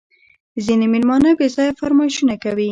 ځیني 0.65 0.87
مېلمانه 0.93 1.29
بېځایه 1.39 1.73
فرمایشونه 1.79 2.35
کوي 2.43 2.67